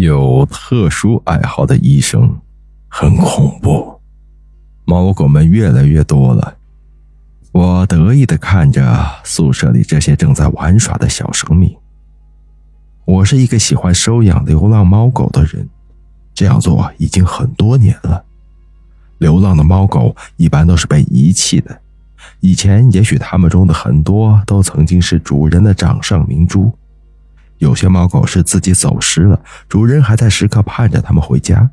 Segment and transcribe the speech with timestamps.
[0.00, 2.40] 有特殊爱好的医生
[2.88, 4.00] 很恐怖，
[4.86, 6.56] 猫狗们越来越多了。
[7.52, 11.76] 我得意的看着宿舍里这些正在玩耍的小生命。
[13.04, 15.68] 我是一个喜欢收养流浪猫狗的人，
[16.32, 18.24] 这样做已经很多年了。
[19.18, 21.78] 流浪的猫狗一般都是被遗弃的，
[22.40, 26.72] 以前也许它们中的很多都曾经是主人的掌上明珠。
[27.60, 29.38] 有些猫狗是自己走失了，
[29.68, 31.70] 主人还在时刻盼着它们回家。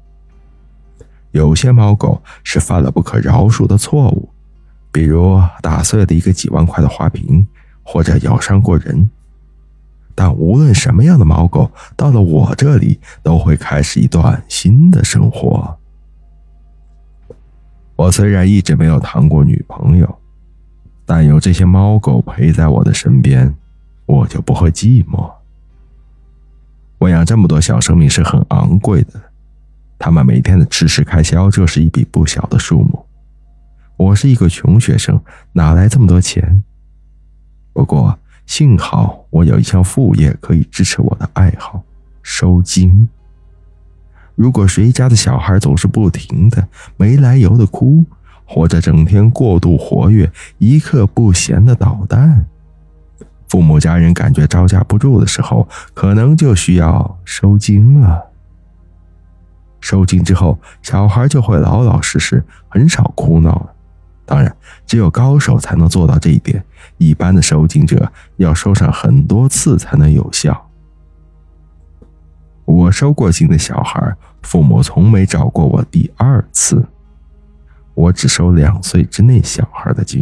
[1.31, 4.29] 有些猫狗是犯了不可饶恕的错误，
[4.91, 7.47] 比如打碎了一个几万块的花瓶，
[7.83, 9.09] 或者咬伤过人。
[10.13, 15.77] 但无论什么样的猫狗，到了我这里都会开始一段新的生活。
[17.95, 20.19] 我虽然一直没有谈过女朋友，
[21.05, 23.55] 但有这些猫狗陪在我的身边，
[24.05, 25.31] 我就不会寂寞。
[27.27, 29.21] 这么多小生命是很昂贵的，
[29.99, 33.05] 他们每天的吃食开销就是一笔不小的数目。
[33.97, 35.19] 我是一个穷学生，
[35.51, 36.63] 哪来这么多钱？
[37.73, 41.83] 不过幸好我有一项副业可以支持我的爱好——
[42.23, 43.09] 收精。
[44.35, 48.05] 如果谁家的小孩总是不停的、没来由的哭，
[48.45, 52.45] 或者整天过度活跃、一刻不闲的捣蛋，
[53.47, 58.25] 父母家人感觉招架不住的时候，可能就需要收精了。
[59.79, 63.73] 收精之后，小孩就会老老实实，很少哭闹了。
[64.25, 64.53] 当然，
[64.85, 66.61] 只有高手才能做到这一点，
[66.97, 70.69] 一般的收精者要收上很多次才能有效。
[72.65, 76.85] 我收过精的小孩，父母从没找过我第二次。
[77.93, 80.21] 我只收两岁之内小孩的精。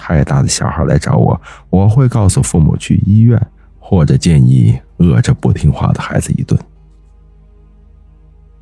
[0.00, 3.38] 太大的小孩来找我，我会告诉父母去医院，
[3.78, 6.58] 或者建议饿着不听话的孩子一顿。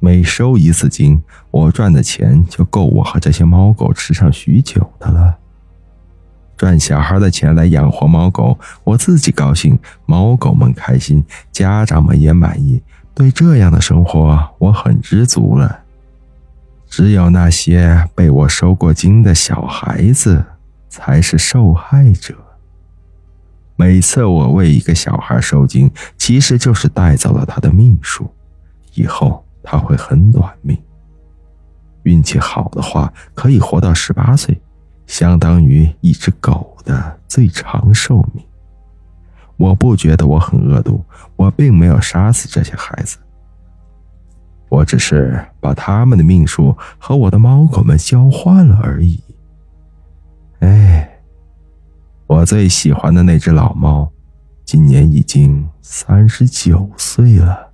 [0.00, 1.22] 每收一次金，
[1.52, 5.36] 我赚的钱就够我和这些猫狗吃上许久的了。
[6.56, 12.82] 赚小孩的钱来养活猫狗，我自己高兴，猫狗们开心，家长们也满意。
[13.14, 15.82] 对这样的生活，我很知足了。
[16.88, 20.44] 只有那些被我收过金的小孩子。
[20.88, 22.34] 才是受害者。
[23.76, 28.28] 每次我为一个小孩受精，其实就是带走了他的命数，
[28.94, 30.76] 以后他会很短命。
[32.02, 34.60] 运气好的话，可以活到十八岁，
[35.06, 38.44] 相当于一只狗的最长寿命。
[39.56, 41.04] 我不觉得我很恶毒，
[41.36, 43.18] 我并没有杀死这些孩子，
[44.68, 49.22] 我只是把他们的命数和我的猫狗们交换了而已。
[52.48, 54.10] 最喜欢的那只老猫，
[54.64, 57.67] 今年已经三十九岁了。